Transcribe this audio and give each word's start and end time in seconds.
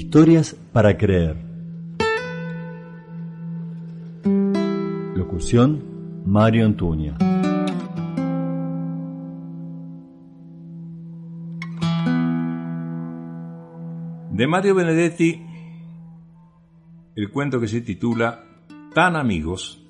Historias 0.00 0.54
para 0.72 0.96
creer. 0.96 1.36
Locución 5.16 6.22
Mario 6.24 6.66
Antuña. 6.66 7.18
De 14.30 14.46
Mario 14.46 14.76
Benedetti, 14.76 15.44
el 17.16 17.32
cuento 17.32 17.58
que 17.58 17.66
se 17.66 17.80
titula 17.80 18.44
Tan 18.94 19.16
amigos. 19.16 19.84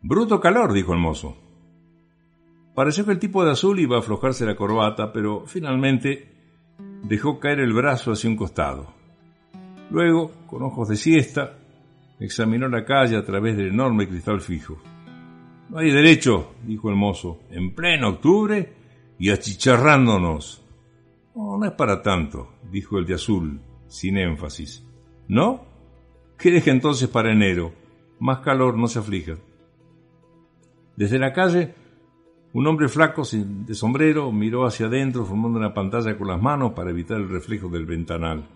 Bruto 0.00 0.40
calor, 0.40 0.72
dijo 0.72 0.94
el 0.94 0.98
mozo. 0.98 1.36
Pareció 2.74 3.04
que 3.04 3.12
el 3.12 3.18
tipo 3.18 3.44
de 3.44 3.50
azul 3.50 3.78
iba 3.80 3.96
a 3.96 4.00
aflojarse 4.00 4.46
la 4.46 4.56
corbata, 4.56 5.12
pero 5.12 5.44
finalmente 5.44 6.39
dejó 7.02 7.38
caer 7.38 7.60
el 7.60 7.72
brazo 7.72 8.12
hacia 8.12 8.30
un 8.30 8.36
costado. 8.36 8.94
Luego, 9.90 10.32
con 10.46 10.62
ojos 10.62 10.88
de 10.88 10.96
siesta, 10.96 11.58
examinó 12.18 12.68
la 12.68 12.84
calle 12.84 13.16
a 13.16 13.24
través 13.24 13.56
del 13.56 13.68
enorme 13.68 14.08
cristal 14.08 14.40
fijo. 14.40 14.78
No 15.68 15.78
hay 15.78 15.90
derecho, 15.90 16.54
dijo 16.64 16.90
el 16.90 16.96
mozo, 16.96 17.40
en 17.50 17.74
pleno 17.74 18.08
octubre 18.08 18.72
y 19.18 19.30
achicharrándonos. 19.30 20.64
No, 21.34 21.56
no 21.58 21.66
es 21.66 21.72
para 21.72 22.02
tanto, 22.02 22.54
dijo 22.70 22.98
el 22.98 23.06
de 23.06 23.14
azul, 23.14 23.60
sin 23.86 24.18
énfasis. 24.18 24.84
¿No? 25.28 25.64
¿Qué 26.36 26.50
deje 26.50 26.70
entonces 26.70 27.08
para 27.08 27.32
enero? 27.32 27.72
Más 28.18 28.40
calor, 28.40 28.76
no 28.76 28.88
se 28.88 28.98
aflija. 28.98 29.36
Desde 30.96 31.18
la 31.18 31.32
calle, 31.32 31.74
un 32.52 32.66
hombre 32.66 32.88
flaco 32.88 33.22
de 33.32 33.74
sombrero 33.74 34.32
miró 34.32 34.66
hacia 34.66 34.86
adentro 34.86 35.24
formando 35.24 35.58
una 35.58 35.72
pantalla 35.72 36.18
con 36.18 36.26
las 36.28 36.42
manos 36.42 36.72
para 36.72 36.90
evitar 36.90 37.18
el 37.18 37.28
reflejo 37.28 37.68
del 37.68 37.86
ventanal. 37.86 38.48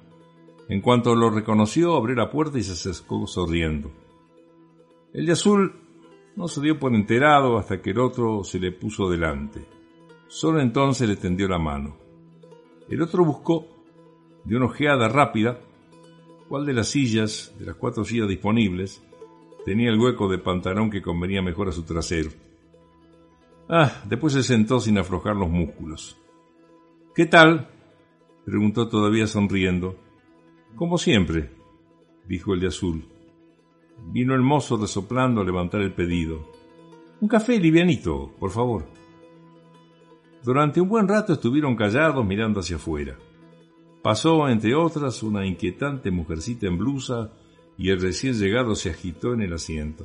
En 0.69 0.81
cuanto 0.81 1.15
lo 1.15 1.31
reconoció, 1.31 1.95
abrió 1.95 2.17
la 2.17 2.31
puerta 2.31 2.59
y 2.59 2.65
se 2.65 2.73
acercó 2.73 3.27
sonriendo. 3.27 3.93
El 5.13 5.27
de 5.27 5.33
azul 5.33 5.75
no 6.35 6.49
se 6.49 6.61
dio 6.61 6.79
por 6.79 6.95
enterado 6.95 7.57
hasta 7.57 7.81
que 7.81 7.91
el 7.91 8.01
otro 8.01 8.43
se 8.43 8.59
le 8.59 8.73
puso 8.73 9.09
delante. 9.09 9.65
Solo 10.27 10.61
entonces 10.61 11.09
le 11.09 11.17
tendió 11.17 11.47
la 11.47 11.59
mano. 11.59 11.97
El 12.89 13.01
otro 13.01 13.25
buscó, 13.25 13.69
de 14.45 14.57
una 14.57 14.67
ojeada 14.67 15.09
rápida, 15.09 15.61
cuál 16.49 16.67
de 16.67 16.73
las 16.73 16.89
sillas, 16.89 17.55
de 17.59 17.67
las 17.67 17.77
cuatro 17.77 18.05
sillas 18.05 18.29
disponibles, 18.29 19.03
tenía 19.65 19.91
el 19.91 20.01
hueco 20.01 20.29
de 20.29 20.39
pantalón 20.39 20.91
que 20.91 21.01
convenía 21.03 21.43
mejor 21.43 21.69
a 21.69 21.73
su 21.73 21.85
trasero. 21.85 22.31
Ah, 23.69 24.03
después 24.07 24.33
se 24.35 24.43
sentó 24.43 24.79
sin 24.81 24.99
aflojar 24.99 25.37
los 25.37 25.49
músculos. 25.49 26.17
¿Qué 27.15 27.27
tal? 27.27 27.69
preguntó 28.45 28.89
todavía 28.89 29.27
sonriendo. 29.27 29.97
Como 30.75 30.99
siempre, 30.99 31.51
dijo 32.29 32.53
el 32.53 32.61
de 32.61 32.69
azul. 32.69 33.05
Vino 34.07 34.35
el 34.35 34.43
mozo 34.43 34.77
resoplando 34.77 35.41
a 35.41 35.45
levantar 35.45 35.81
el 35.81 35.95
pedido. 35.95 36.51
Un 37.21 37.29
café 37.29 37.59
livianito, 37.59 38.33
por 38.39 38.51
favor. 38.51 38.85
Durante 40.43 40.81
un 40.81 40.89
buen 40.89 41.09
rato 41.09 41.33
estuvieron 41.33 41.75
callados 41.75 42.27
mirando 42.27 42.61
hacia 42.61 42.77
afuera. 42.77 43.17
Pasó, 44.03 44.47
entre 44.49 44.75
otras, 44.75 45.23
una 45.23 45.47
inquietante 45.47 46.11
mujercita 46.11 46.67
en 46.67 46.77
blusa 46.77 47.33
y 47.79 47.89
el 47.89 48.01
recién 48.01 48.35
llegado 48.35 48.75
se 48.75 48.91
agitó 48.91 49.33
en 49.33 49.41
el 49.41 49.55
asiento. 49.55 50.05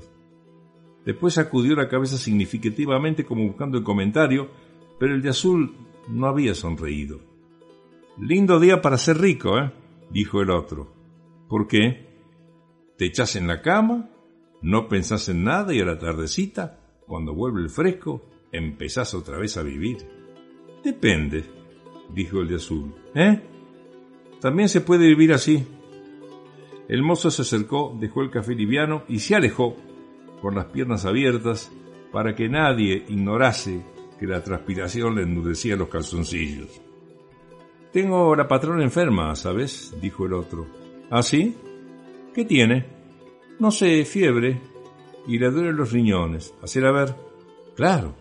Después 1.06 1.36
sacudió 1.36 1.76
la 1.76 1.88
cabeza 1.88 2.18
significativamente 2.18 3.26
como 3.26 3.48
buscando 3.48 3.78
el 3.78 3.84
comentario, 3.84 4.50
pero 5.00 5.16
el 5.16 5.22
de 5.22 5.30
azul 5.30 5.76
no 6.10 6.28
había 6.28 6.54
sonreído. 6.54 7.20
Lindo 8.18 8.60
día 8.60 8.82
para 8.82 8.98
ser 8.98 9.18
rico, 9.18 9.58
¿eh? 9.58 9.72
dijo 10.12 10.42
el 10.42 10.50
otro. 10.50 10.94
¿Por 11.48 11.68
qué? 11.68 12.08
¿Te 12.98 13.06
echas 13.06 13.36
en 13.36 13.48
la 13.48 13.62
cama? 13.62 14.10
¿No 14.62 14.90
pensás 14.90 15.30
en 15.30 15.46
nada 15.46 15.74
y 15.74 15.80
a 15.80 15.86
la 15.86 15.98
tardecita, 15.98 16.80
cuando 17.08 17.34
vuelve 17.34 17.62
el 17.62 17.70
fresco, 17.70 18.30
empezás 18.52 19.14
otra 19.14 19.38
vez 19.38 19.56
a 19.56 19.64
vivir? 19.64 19.98
Depende, 20.84 21.46
dijo 22.14 22.42
el 22.42 22.50
de 22.50 22.56
azul. 22.56 22.94
¿Eh? 23.16 23.42
También 24.42 24.68
se 24.68 24.82
puede 24.82 25.08
vivir 25.08 25.32
así. 25.32 25.66
El 26.88 27.04
mozo 27.04 27.32
se 27.32 27.44
acercó, 27.44 27.96
dejó 28.00 28.22
el 28.22 28.32
café 28.32 28.56
liviano 28.56 29.04
y 29.08 29.20
se 29.20 29.36
alejó, 29.36 29.78
con 30.42 30.56
las 30.56 30.66
piernas 30.66 31.06
abiertas, 31.06 31.72
para 32.12 32.36
que 32.36 32.50
nadie 32.50 33.06
ignorase 33.08 33.84
que 34.20 34.26
la 34.26 34.44
transpiración 34.44 35.16
le 35.16 35.24
endurecía 35.24 35.76
los 35.76 35.90
calzoncillos. 35.90 36.82
Tengo 37.94 38.36
la 38.36 38.48
patrona 38.48 38.84
enferma, 38.84 39.36
¿sabes? 39.36 39.96
dijo 40.02 40.26
el 40.26 40.34
otro. 40.34 40.68
¿Ah, 41.10 41.24
sí? 41.24 41.56
¿Qué 42.34 42.46
tiene? 42.46 42.86
No 43.60 43.72
sé, 43.72 44.06
fiebre. 44.06 44.62
Y 45.28 45.40
le 45.40 45.50
duelen 45.50 45.76
los 45.76 45.92
riñones. 45.92 46.54
Hacer 46.62 46.86
a 46.86 46.92
ver. 46.92 47.16
Claro. 47.76 48.16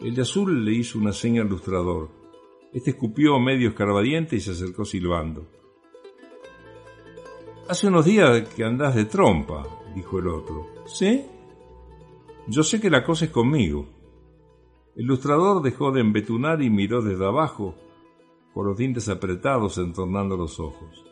El 0.00 0.14
de 0.14 0.22
azul 0.22 0.64
le 0.64 0.72
hizo 0.72 0.98
una 0.98 1.12
seña 1.12 1.42
al 1.42 1.48
lustrador. 1.48 2.10
Este 2.72 2.90
escupió 2.90 3.38
medio 3.38 3.70
escarbadiente 3.70 4.36
y 4.36 4.40
se 4.40 4.52
acercó 4.52 4.84
silbando. 4.84 5.46
Hace 7.68 7.86
unos 7.86 8.04
días 8.04 8.48
que 8.48 8.64
andás 8.64 8.94
de 8.96 9.04
trompa, 9.04 9.66
dijo 9.94 10.18
el 10.18 10.28
otro. 10.28 10.66
¿Sí? 10.86 11.24
Yo 12.48 12.64
sé 12.64 12.80
que 12.80 12.90
la 12.90 13.04
cosa 13.04 13.26
es 13.26 13.30
conmigo. 13.30 13.86
El 14.96 15.06
lustrador 15.06 15.62
dejó 15.62 15.92
de 15.92 16.00
embetunar 16.00 16.60
y 16.60 16.70
miró 16.70 17.02
desde 17.02 17.24
abajo, 17.24 17.76
con 18.52 18.66
los 18.66 18.76
dientes 18.76 19.08
apretados 19.08 19.78
entornando 19.78 20.36
los 20.36 20.58
ojos. 20.58 21.04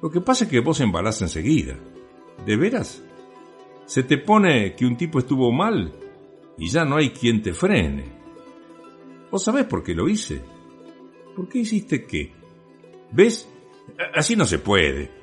Lo 0.00 0.10
que 0.10 0.20
pasa 0.20 0.44
es 0.44 0.50
que 0.50 0.60
vos 0.60 0.80
embalás 0.80 1.20
enseguida. 1.22 1.76
¿De 2.46 2.56
veras? 2.56 3.04
Se 3.84 4.04
te 4.04 4.16
pone 4.16 4.76
que 4.76 4.86
un 4.86 4.96
tipo 4.96 5.18
estuvo 5.18 5.50
mal 5.50 5.92
y 6.56 6.68
ya 6.68 6.84
no 6.84 6.96
hay 6.96 7.10
quien 7.10 7.42
te 7.42 7.52
frene. 7.52 8.04
¿Vos 9.30 9.42
sabés 9.42 9.66
por 9.66 9.82
qué 9.82 9.94
lo 9.94 10.08
hice? 10.08 10.40
¿Por 11.34 11.48
qué 11.48 11.58
hiciste 11.58 12.06
qué? 12.06 12.32
¿Ves? 13.10 13.48
Así 14.14 14.36
no 14.36 14.44
se 14.44 14.60
puede. 14.60 15.17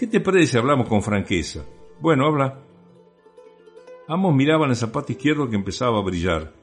¿Qué 0.00 0.06
te 0.06 0.20
parece 0.20 0.52
si 0.52 0.56
hablamos 0.56 0.88
con 0.88 1.02
franqueza? 1.02 1.62
Bueno, 2.00 2.24
habla. 2.24 2.64
Ambos 4.08 4.34
miraban 4.34 4.70
el 4.70 4.76
zapato 4.76 5.12
izquierdo 5.12 5.50
que 5.50 5.56
empezaba 5.56 5.98
a 5.98 6.02
brillar. 6.02 6.54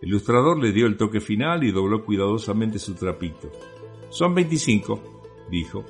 El 0.00 0.08
ilustrador 0.08 0.58
le 0.58 0.72
dio 0.72 0.86
el 0.86 0.96
toque 0.96 1.20
final 1.20 1.62
y 1.62 1.72
dobló 1.72 2.06
cuidadosamente 2.06 2.78
su 2.78 2.94
trapito. 2.94 3.52
Son 4.08 4.34
veinticinco, 4.34 4.98
dijo. 5.50 5.84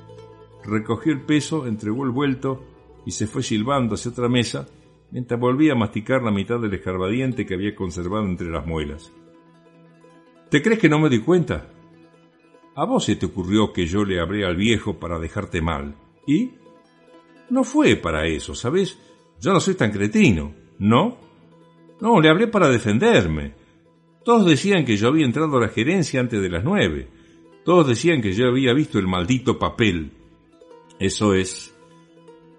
Recogió 0.65 1.13
el 1.13 1.21
peso, 1.21 1.65
entregó 1.65 2.03
el 2.03 2.11
vuelto 2.11 2.61
y 3.05 3.11
se 3.11 3.25
fue 3.25 3.41
silbando 3.41 3.95
hacia 3.95 4.11
otra 4.11 4.27
mesa 4.27 4.67
mientras 5.11 5.39
volvía 5.39 5.71
a 5.71 5.77
masticar 5.77 6.21
la 6.21 6.31
mitad 6.31 6.59
del 6.59 6.73
escarbadiente 6.73 7.45
que 7.45 7.53
había 7.53 7.73
conservado 7.73 8.25
entre 8.25 8.51
las 8.51 8.67
muelas. 8.67 9.13
¿Te 10.49 10.61
crees 10.61 10.79
que 10.79 10.89
no 10.89 10.99
me 10.99 11.07
di 11.07 11.19
cuenta? 11.19 11.69
A 12.75 12.83
vos 12.83 13.05
se 13.05 13.15
te 13.15 13.27
ocurrió 13.27 13.71
que 13.71 13.85
yo 13.85 14.03
le 14.03 14.19
hablé 14.19 14.45
al 14.45 14.57
viejo 14.57 14.99
para 14.99 15.19
dejarte 15.19 15.61
mal. 15.61 15.95
¿Y? 16.27 16.59
No 17.51 17.65
fue 17.65 17.97
para 17.97 18.25
eso, 18.25 18.55
¿sabes? 18.55 18.97
Yo 19.41 19.51
no 19.51 19.59
soy 19.59 19.75
tan 19.75 19.91
cretino, 19.91 20.53
¿no? 20.79 21.17
No, 21.99 22.21
le 22.21 22.29
hablé 22.29 22.47
para 22.47 22.69
defenderme. 22.69 23.53
Todos 24.23 24.45
decían 24.45 24.85
que 24.85 24.95
yo 24.95 25.09
había 25.09 25.25
entrado 25.25 25.57
a 25.57 25.61
la 25.61 25.67
gerencia 25.67 26.21
antes 26.21 26.41
de 26.41 26.49
las 26.49 26.63
nueve. 26.63 27.09
Todos 27.65 27.89
decían 27.89 28.21
que 28.21 28.31
yo 28.31 28.47
había 28.47 28.73
visto 28.73 28.99
el 28.99 29.07
maldito 29.07 29.59
papel. 29.59 30.13
Eso 30.97 31.33
es. 31.33 31.75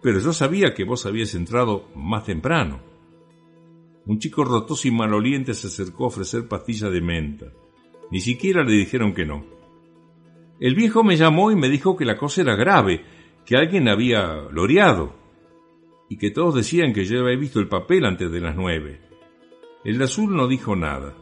Pero 0.03 0.20
yo 0.20 0.34
sabía 0.34 0.75
que 0.75 0.84
vos 0.84 1.06
habías 1.06 1.34
entrado 1.34 1.88
más 1.94 2.24
temprano. 2.24 2.82
Un 4.04 4.19
chico 4.19 4.44
rotoso 4.44 4.88
y 4.88 4.91
maloliente 4.91 5.54
se 5.54 5.69
acercó 5.69 6.04
a 6.04 6.09
ofrecer 6.09 6.47
pastillas 6.47 6.92
de 6.92 7.00
menta. 7.00 7.47
Ni 8.10 8.21
siquiera 8.21 8.62
le 8.62 8.72
dijeron 8.72 9.15
que 9.15 9.24
no. 9.24 9.42
El 10.60 10.74
viejo 10.74 11.03
me 11.03 11.16
llamó 11.16 11.50
y 11.50 11.56
me 11.56 11.71
dijo 11.71 11.97
que 11.97 12.04
la 12.04 12.18
cosa 12.18 12.42
era 12.42 12.56
grave, 12.56 13.22
que 13.44 13.56
alguien 13.56 13.89
había 13.89 14.48
loreado 14.50 15.15
y 16.09 16.16
que 16.16 16.30
todos 16.30 16.54
decían 16.54 16.92
que 16.92 17.04
yo 17.04 17.21
había 17.21 17.39
visto 17.39 17.59
el 17.59 17.68
papel 17.68 18.04
antes 18.04 18.30
de 18.30 18.41
las 18.41 18.54
nueve. 18.54 19.00
El 19.84 20.00
azul 20.03 20.36
no 20.36 20.47
dijo 20.47 20.77
nada. 20.77 21.15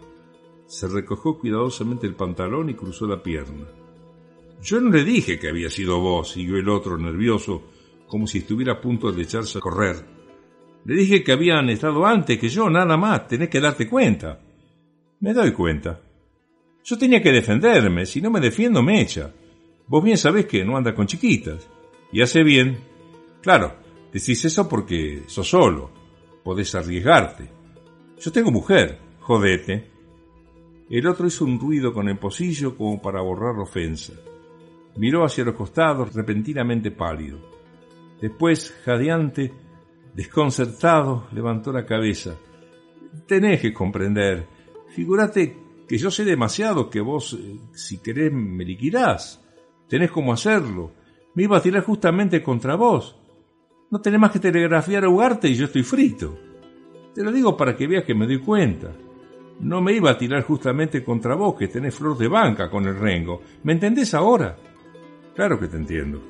Se 0.66 0.86
recogió 0.88 1.38
cuidadosamente 1.38 2.06
el 2.06 2.14
pantalón 2.14 2.70
y 2.70 2.74
cruzó 2.74 3.06
la 3.06 3.22
pierna. 3.22 3.66
Yo 4.62 4.80
no 4.80 4.90
le 4.90 5.04
dije 5.04 5.38
que 5.38 5.48
había 5.48 5.70
sido 5.70 6.00
vos, 6.00 6.32
siguió 6.32 6.56
el 6.56 6.68
otro 6.68 6.98
nervioso, 6.98 7.62
como 8.06 8.26
si 8.26 8.38
estuviera 8.38 8.74
a 8.74 8.80
punto 8.80 9.10
de 9.10 9.22
echarse 9.22 9.58
a 9.58 9.60
correr. 9.60 10.04
Le 10.84 10.94
dije 10.94 11.22
que 11.22 11.32
habían 11.32 11.70
estado 11.70 12.04
antes 12.04 12.38
que 12.38 12.48
yo, 12.48 12.68
nada 12.68 12.96
más, 12.96 13.26
tenés 13.28 13.48
que 13.48 13.60
darte 13.60 13.88
cuenta. 13.88 14.40
Me 15.20 15.32
doy 15.32 15.52
cuenta. 15.52 16.00
Yo 16.84 16.98
tenía 16.98 17.22
que 17.22 17.32
defenderme, 17.32 18.06
si 18.06 18.20
no 18.20 18.30
me 18.30 18.40
defiendo 18.40 18.82
me 18.82 19.00
echa. 19.00 19.32
Vos 19.86 20.02
bien 20.02 20.16
sabés 20.16 20.46
que 20.46 20.64
no 20.64 20.76
anda 20.76 20.94
con 20.94 21.06
chiquitas. 21.06 21.68
Y 22.12 22.22
hace 22.22 22.42
bien. 22.42 22.78
Claro, 23.40 23.76
decís 24.12 24.44
eso 24.44 24.68
porque 24.68 25.24
sos 25.26 25.48
solo. 25.48 25.90
Podés 26.42 26.74
arriesgarte. 26.74 27.50
Yo 28.18 28.32
tengo 28.32 28.50
mujer. 28.50 28.98
Jodete. 29.20 29.90
El 30.88 31.06
otro 31.06 31.26
hizo 31.26 31.44
un 31.44 31.60
ruido 31.60 31.92
con 31.92 32.08
el 32.08 32.18
pocillo 32.18 32.76
como 32.76 33.00
para 33.00 33.20
borrar 33.20 33.54
la 33.54 33.62
ofensa. 33.62 34.14
Miró 34.96 35.24
hacia 35.24 35.44
los 35.44 35.54
costados, 35.54 36.12
repentinamente 36.12 36.90
pálido. 36.90 37.38
Después, 38.20 38.74
jadeante, 38.84 39.52
desconcertado, 40.14 41.28
levantó 41.32 41.72
la 41.72 41.86
cabeza. 41.86 42.34
Tenés 43.26 43.60
que 43.60 43.72
comprender. 43.72 44.46
Figúrate 44.88 45.56
que 45.88 45.96
yo 45.96 46.10
sé 46.10 46.24
demasiado 46.24 46.90
que 46.90 47.00
vos, 47.00 47.34
eh, 47.34 47.58
si 47.72 47.98
querés, 47.98 48.32
me 48.32 48.64
liquidás. 48.64 49.42
Tenés 49.88 50.10
cómo 50.10 50.32
hacerlo. 50.32 50.92
Me 51.34 51.44
iba 51.44 51.56
a 51.56 51.62
tirar 51.62 51.84
justamente 51.84 52.42
contra 52.42 52.74
vos. 52.74 53.16
No 53.90 54.00
tenés 54.00 54.20
más 54.20 54.30
que 54.30 54.38
telegrafiar 54.38 55.04
a 55.04 55.08
Ugarte 55.08 55.48
y 55.48 55.54
yo 55.54 55.66
estoy 55.66 55.82
frito. 55.82 56.38
Te 57.14 57.22
lo 57.22 57.32
digo 57.32 57.56
para 57.56 57.76
que 57.76 57.86
veas 57.86 58.04
que 58.04 58.14
me 58.14 58.26
doy 58.26 58.38
cuenta. 58.38 58.92
No 59.60 59.80
me 59.80 59.92
iba 59.92 60.10
a 60.10 60.18
tirar 60.18 60.42
justamente 60.42 61.04
contra 61.04 61.34
vos, 61.34 61.54
que 61.54 61.68
tenés 61.68 61.94
flor 61.94 62.16
de 62.16 62.28
banca 62.28 62.70
con 62.70 62.86
el 62.86 62.98
rengo. 62.98 63.42
¿Me 63.64 63.72
entendés 63.72 64.14
ahora? 64.14 64.56
Claro 65.34 65.58
que 65.58 65.68
te 65.68 65.76
entiendo. 65.76 66.20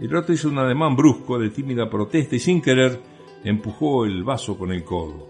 El 0.00 0.14
otro 0.14 0.34
hizo 0.34 0.48
un 0.48 0.58
ademán 0.58 0.96
brusco 0.96 1.38
de 1.38 1.50
tímida 1.50 1.88
protesta 1.88 2.36
y 2.36 2.38
sin 2.38 2.60
querer 2.60 3.00
empujó 3.44 4.04
el 4.04 4.24
vaso 4.24 4.58
con 4.58 4.72
el 4.72 4.84
codo. 4.84 5.28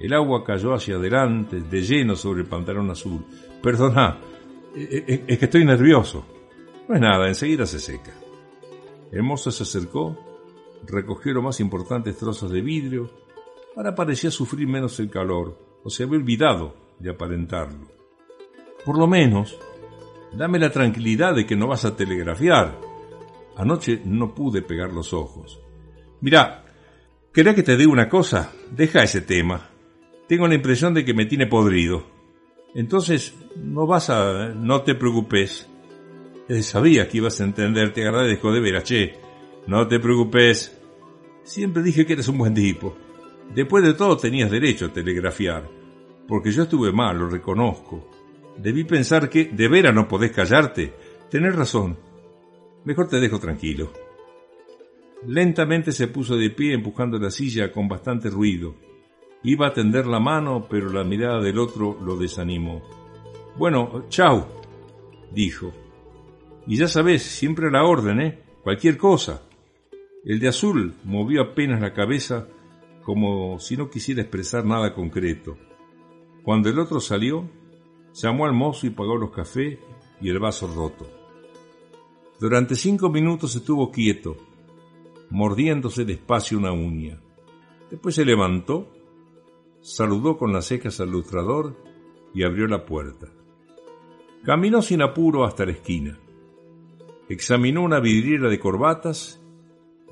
El 0.00 0.12
agua 0.12 0.42
cayó 0.42 0.74
hacia 0.74 0.96
adelante, 0.96 1.60
de 1.60 1.80
lleno 1.82 2.16
sobre 2.16 2.42
el 2.42 2.48
pantalón 2.48 2.90
azul. 2.90 3.24
Perdona, 3.62 4.18
e, 4.74 5.04
e, 5.06 5.24
es 5.28 5.38
que 5.38 5.44
estoy 5.44 5.64
nervioso. 5.64 6.41
No 6.92 6.96
es 6.96 7.00
nada, 7.00 7.26
enseguida 7.26 7.64
se 7.64 7.80
seca. 7.80 8.12
El 9.12 9.22
mozo 9.22 9.50
se 9.50 9.62
acercó, 9.62 10.14
recogió 10.86 11.32
los 11.32 11.42
más 11.42 11.58
importantes 11.58 12.18
trozos 12.18 12.50
de 12.50 12.60
vidrio, 12.60 13.10
ahora 13.74 13.94
parecía 13.94 14.30
sufrir 14.30 14.68
menos 14.68 15.00
el 15.00 15.08
calor, 15.08 15.58
o 15.82 15.88
se 15.88 16.02
había 16.02 16.18
olvidado 16.18 16.76
de 16.98 17.08
aparentarlo. 17.08 17.86
Por 18.84 18.98
lo 18.98 19.06
menos, 19.06 19.56
dame 20.34 20.58
la 20.58 20.68
tranquilidad 20.68 21.34
de 21.34 21.46
que 21.46 21.56
no 21.56 21.66
vas 21.66 21.86
a 21.86 21.96
telegrafiar. 21.96 22.78
Anoche 23.56 24.02
no 24.04 24.34
pude 24.34 24.60
pegar 24.60 24.92
los 24.92 25.14
ojos. 25.14 25.62
Mira, 26.20 26.66
¿querés 27.32 27.54
que 27.54 27.62
te 27.62 27.78
diga 27.78 27.90
una 27.90 28.10
cosa? 28.10 28.52
Deja 28.70 29.02
ese 29.02 29.22
tema. 29.22 29.70
Tengo 30.28 30.46
la 30.46 30.56
impresión 30.56 30.92
de 30.92 31.06
que 31.06 31.14
me 31.14 31.24
tiene 31.24 31.46
podrido. 31.46 32.04
Entonces, 32.74 33.34
no 33.56 33.86
vas 33.86 34.10
a... 34.10 34.50
no 34.50 34.82
te 34.82 34.94
preocupes. 34.94 35.70
Eh, 36.52 36.62
sabía 36.62 37.08
que 37.08 37.16
ibas 37.16 37.40
a 37.40 37.44
entender, 37.44 37.94
te 37.94 38.06
agradezco 38.06 38.52
de 38.52 38.60
veras, 38.60 38.84
che. 38.84 39.14
No 39.66 39.88
te 39.88 39.98
preocupes. 39.98 40.78
Siempre 41.44 41.82
dije 41.82 42.04
que 42.04 42.12
eres 42.12 42.28
un 42.28 42.36
buen 42.36 42.52
tipo. 42.52 42.94
Después 43.54 43.82
de 43.82 43.94
todo 43.94 44.18
tenías 44.18 44.50
derecho 44.50 44.84
a 44.84 44.92
telegrafiar, 44.92 45.66
porque 46.28 46.52
yo 46.52 46.64
estuve 46.64 46.92
mal, 46.92 47.18
lo 47.18 47.30
reconozco. 47.30 48.10
Debí 48.58 48.84
pensar 48.84 49.30
que 49.30 49.46
de 49.46 49.66
veras 49.66 49.94
no 49.94 50.06
podés 50.06 50.32
callarte. 50.32 50.92
Tenés 51.30 51.56
razón. 51.56 51.98
Mejor 52.84 53.08
te 53.08 53.18
dejo 53.18 53.40
tranquilo. 53.40 53.90
Lentamente 55.26 55.90
se 55.90 56.08
puso 56.08 56.36
de 56.36 56.50
pie 56.50 56.74
empujando 56.74 57.18
la 57.18 57.30
silla 57.30 57.72
con 57.72 57.88
bastante 57.88 58.28
ruido. 58.28 58.74
Iba 59.42 59.68
a 59.68 59.72
tender 59.72 60.06
la 60.06 60.20
mano, 60.20 60.66
pero 60.68 60.92
la 60.92 61.02
mirada 61.02 61.40
del 61.40 61.58
otro 61.58 61.96
lo 61.98 62.18
desanimó. 62.18 62.82
Bueno, 63.56 64.04
chau, 64.10 64.44
dijo. 65.32 65.72
Y 66.66 66.76
ya 66.76 66.88
sabes, 66.88 67.22
siempre 67.22 67.68
a 67.68 67.70
la 67.70 67.84
orden, 67.84 68.20
¿eh? 68.20 68.42
Cualquier 68.62 68.96
cosa. 68.96 69.42
El 70.24 70.38
de 70.38 70.48
azul 70.48 70.94
movió 71.04 71.42
apenas 71.42 71.80
la 71.80 71.92
cabeza 71.92 72.46
como 73.02 73.58
si 73.58 73.76
no 73.76 73.90
quisiera 73.90 74.22
expresar 74.22 74.64
nada 74.64 74.94
concreto. 74.94 75.56
Cuando 76.44 76.68
el 76.68 76.78
otro 76.78 77.00
salió, 77.00 77.48
llamó 78.14 78.46
al 78.46 78.52
mozo 78.52 78.86
y 78.86 78.90
pagó 78.90 79.16
los 79.16 79.30
cafés 79.30 79.78
y 80.20 80.28
el 80.28 80.38
vaso 80.38 80.72
roto. 80.72 81.08
Durante 82.38 82.74
cinco 82.76 83.10
minutos 83.10 83.54
estuvo 83.56 83.90
quieto, 83.90 84.36
mordiéndose 85.30 86.04
despacio 86.04 86.58
una 86.58 86.72
uña. 86.72 87.20
Después 87.90 88.14
se 88.14 88.24
levantó, 88.24 88.88
saludó 89.80 90.38
con 90.38 90.52
las 90.52 90.66
cejas 90.66 91.00
al 91.00 91.10
lustrador 91.10 91.76
y 92.34 92.44
abrió 92.44 92.66
la 92.66 92.86
puerta. 92.86 93.28
Caminó 94.44 94.82
sin 94.82 95.02
apuro 95.02 95.44
hasta 95.44 95.66
la 95.66 95.72
esquina. 95.72 96.18
Examinó 97.32 97.80
una 97.82 97.98
vidriera 97.98 98.50
de 98.50 98.58
corbatas 98.58 99.40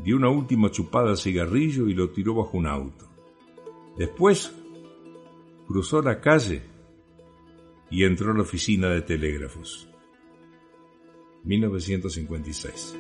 dio 0.02 0.17
una 0.17 0.31
última 0.31 0.70
chupada 0.70 1.11
al 1.11 1.19
cigarrillo 1.19 1.87
y 1.87 1.93
lo 1.93 2.08
tiró 2.08 2.34
bajo 2.34 2.56
un 2.56 2.67
auto. 2.67 3.11
Después 3.99 4.50
cruzó 5.67 6.00
la 6.00 6.19
calle 6.19 6.62
y 7.90 8.05
entró 8.05 8.32
a 8.32 8.34
la 8.34 8.40
oficina 8.40 8.88
de 8.88 9.02
telégrafos. 9.02 9.87
1956. 11.44 12.96